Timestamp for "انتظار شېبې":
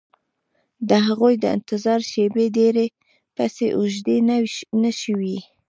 1.57-2.45